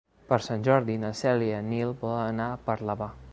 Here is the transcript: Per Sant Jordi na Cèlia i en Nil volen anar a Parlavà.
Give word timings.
Per 0.29 0.37
Sant 0.45 0.63
Jordi 0.67 0.95
na 1.03 1.11
Cèlia 1.19 1.51
i 1.59 1.59
en 1.59 1.69
Nil 1.75 1.93
volen 2.05 2.27
anar 2.33 2.49
a 2.55 2.61
Parlavà. 2.71 3.13